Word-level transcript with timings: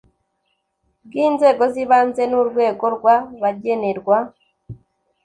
Bw 1.07 1.13
inzego 1.25 1.63
z 1.73 1.75
ibanze 1.83 2.23
n 2.27 2.33
urwego 2.41 2.85
rwa 2.95 3.15
bagenerwa 3.41 4.17